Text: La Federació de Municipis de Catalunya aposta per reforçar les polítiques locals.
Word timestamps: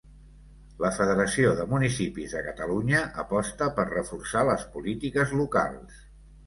La 0.85 0.89
Federació 0.95 1.51
de 1.59 1.67
Municipis 1.75 2.33
de 2.39 2.41
Catalunya 2.49 3.05
aposta 3.27 3.69
per 3.79 3.89
reforçar 3.95 4.47
les 4.53 4.69
polítiques 4.79 5.41
locals. 5.45 6.07